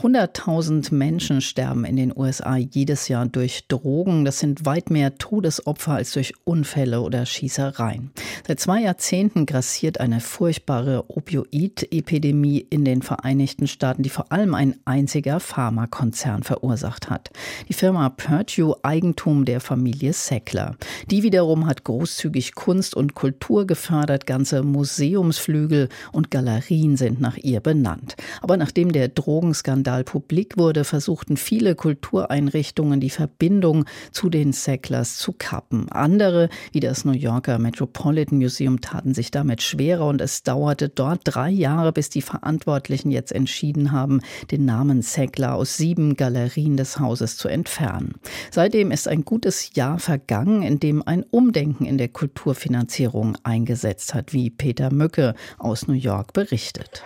[0.00, 4.24] 100.000 Menschen sterben in den USA jedes Jahr durch Drogen.
[4.24, 8.10] Das sind weit mehr Todesopfer als durch Unfälle oder Schießereien.
[8.46, 14.76] Seit zwei Jahrzehnten grassiert eine furchtbare Opioid-Epidemie in den Vereinigten Staaten, die vor allem ein
[14.86, 17.28] einziger Pharmakonzern verursacht hat.
[17.68, 20.74] Die Firma Purdue, Eigentum der Familie Sackler.
[21.10, 24.26] Die wiederum hat großzügig Kunst und Kultur gefördert.
[24.26, 28.16] Ganze Museumsflügel und Galerien sind nach ihr benannt.
[28.40, 35.16] Aber nachdem der Drogenskandal Skandal publik wurde, versuchten viele Kultureinrichtungen die Verbindung zu den Sacklers
[35.16, 35.88] zu kappen.
[35.90, 41.22] Andere, wie das New Yorker Metropolitan Museum, taten sich damit schwerer und es dauerte dort
[41.24, 44.20] drei Jahre, bis die Verantwortlichen jetzt entschieden haben,
[44.52, 48.14] den Namen Sackler aus sieben Galerien des Hauses zu entfernen.
[48.52, 54.32] Seitdem ist ein gutes Jahr vergangen, in dem ein Umdenken in der Kulturfinanzierung eingesetzt hat,
[54.32, 57.02] wie Peter Mücke aus New York berichtet.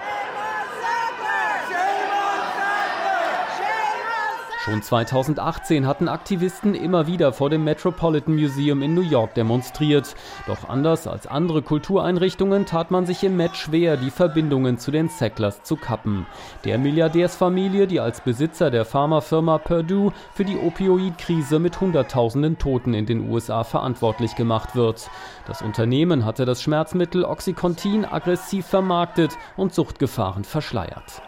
[4.67, 10.17] Schon 2018 hatten Aktivisten immer wieder vor dem Metropolitan Museum in New York demonstriert.
[10.49, 15.09] Doch anders als andere Kultureinrichtungen tat man sich im Met schwer, die Verbindungen zu den
[15.09, 16.27] Sacklers zu kappen.
[16.65, 23.07] Der Milliardärsfamilie, die als Besitzer der Pharmafirma Purdue für die Opioidkrise mit Hunderttausenden Toten in
[23.07, 25.09] den USA verantwortlich gemacht wird.
[25.47, 31.23] Das Unternehmen hatte das Schmerzmittel Oxycontin aggressiv vermarktet und Suchtgefahren verschleiert.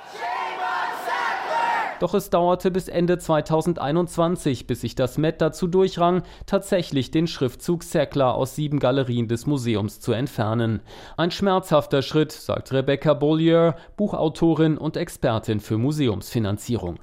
[2.01, 7.83] Doch es dauerte bis Ende 2021, bis sich das Met dazu durchrang, tatsächlich den Schriftzug
[7.83, 10.81] Sackler aus sieben Galerien des Museums zu entfernen.
[11.17, 17.01] Ein schmerzhafter Schritt, sagt Rebecca Bollier, Buchautorin und Expertin für Museumsfinanzierung.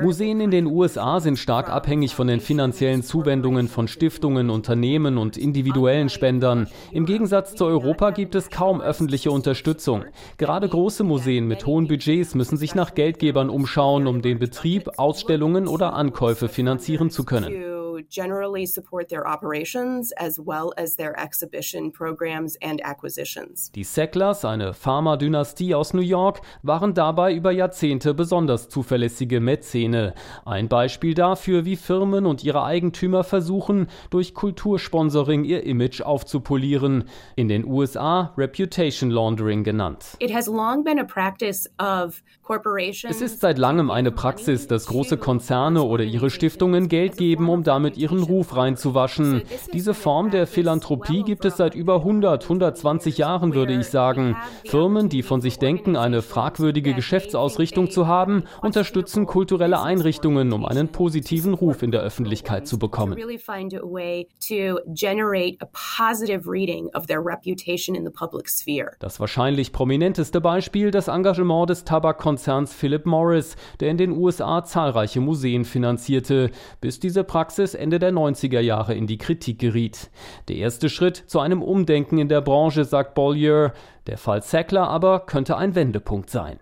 [0.00, 5.36] Museen in den USA sind stark abhängig von den finanziellen Zuwendungen von Stiftungen, Unternehmen und
[5.36, 6.66] individuellen Spendern.
[6.92, 10.04] Im Gegensatz zu Europa gibt es kaum öffentliche Unterstützung.
[10.38, 15.66] Gerade große Museen mit hohen Budgets müssen sich nach Geldgebern umschauen, um den Betrieb, Ausstellungen
[15.68, 22.56] oder Ankäufe finanzieren zu können generally support their operations as well as their exhibition programs
[22.62, 23.70] and acquisitions.
[23.72, 30.14] Die Sacklers, eine Pharma-Dynastie aus New York, waren dabei über Jahrzehnte besonders zuverlässige Mäzene.
[30.44, 37.04] Ein Beispiel dafür, wie Firmen und ihre Eigentümer versuchen, durch Kultursponsoring ihr Image aufzupolieren.
[37.36, 40.18] In den USA Reputation Laundering genannt.
[40.20, 40.46] Es
[43.20, 47.79] ist seit langem eine Praxis, dass große Konzerne oder ihre Stiftungen Geld geben, um damit
[47.80, 49.42] damit ihren Ruf reinzuwaschen.
[49.72, 54.36] Diese Form der Philanthropie gibt es seit über 100, 120 Jahren, würde ich sagen.
[54.66, 60.88] Firmen, die von sich denken, eine fragwürdige Geschäftsausrichtung zu haben, unterstützen kulturelle Einrichtungen, um einen
[60.88, 63.16] positiven Ruf in der Öffentlichkeit zu bekommen.
[69.00, 75.20] Das wahrscheinlich prominenteste Beispiel das Engagement des Tabakkonzerns Philip Morris, der in den USA zahlreiche
[75.20, 80.10] Museen finanzierte, bis diese Praxis Ende der 90er Jahre in die Kritik geriet.
[80.48, 83.72] Der erste Schritt zu einem Umdenken in der Branche, sagt Bollier,
[84.10, 86.58] der Fall Sackler aber könnte ein Wendepunkt sein.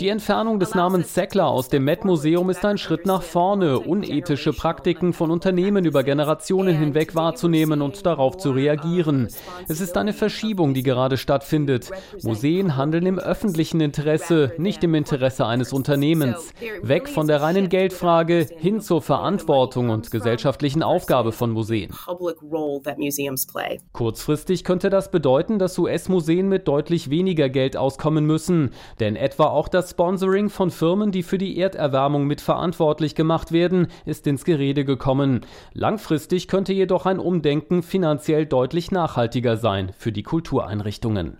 [0.00, 5.12] Die Entfernung des Namens Sackler aus dem Met-Museum ist ein Schritt nach vorne, unethische Praktiken
[5.12, 9.28] von Unternehmen über Generationen hinweg wahrzunehmen und darauf zu reagieren.
[9.68, 11.92] Es ist eine Verschiebung, die gerade stattfindet.
[12.24, 16.52] Museen handeln im öffentlichen Interesse, nicht im Interesse eines Unternehmens.
[16.82, 21.94] Weg von der reinen Geldfrage hin zur Verantwortung und gesellschaftlichen Aufgabe von Museen.
[23.92, 28.70] Kurzfristig könnte das bedeuten, dass US-Museen mit deutlich weniger Geld auskommen müssen.
[29.00, 34.26] Denn etwa auch das Sponsoring von Firmen, die für die Erderwärmung mitverantwortlich gemacht werden, ist
[34.26, 35.42] ins Gerede gekommen.
[35.74, 41.34] Langfristig könnte jedoch ein Umdenken finanziell deutlich nachhaltiger sein für die Kultureinrichtungen.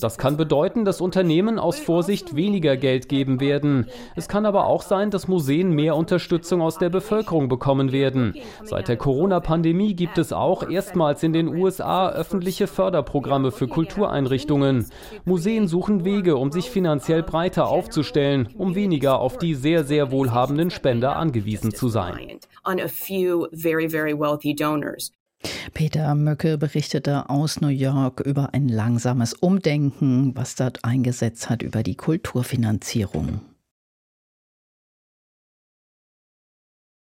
[0.00, 3.86] Das kann bedeuten, dass Unternehmen aus Vorsicht weniger Geld geben werden.
[4.16, 8.34] Es kann aber auch sein, dass Museen mehr Unterstützung aus der Bevölkerung bekommen werden.
[8.64, 14.86] Seit der Corona-Pandemie gibt es es auch erstmals in den USA öffentliche Förderprogramme für Kultureinrichtungen.
[15.26, 20.70] Museen suchen Wege, um sich finanziell breiter aufzustellen, um weniger auf die sehr, sehr wohlhabenden
[20.70, 22.38] Spender angewiesen zu sein.
[25.74, 31.82] Peter Möcke berichtete aus New York über ein langsames Umdenken, was dort eingesetzt hat über
[31.82, 33.51] die Kulturfinanzierung.